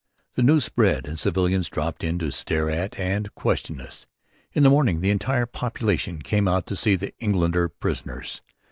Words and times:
The 0.33 0.41
news 0.41 0.65
spread, 0.65 1.05
and 1.07 1.19
civilians 1.19 1.69
dropped 1.69 2.03
in 2.03 2.17
to 2.17 2.31
stare 2.31 2.71
at 2.71 2.97
and 2.99 3.31
question 3.35 3.79
us. 3.79 4.07
In 4.51 4.63
the 4.63 4.69
morning 4.71 4.99
the 5.01 5.11
entire 5.11 5.45
population 5.45 6.23
came 6.23 6.45
to 6.47 6.75
see 6.75 6.95
the 6.95 7.13
Engländer 7.21 7.69
prisoners. 7.79 8.41